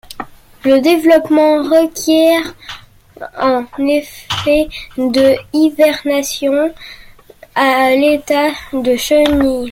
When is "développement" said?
0.81-1.57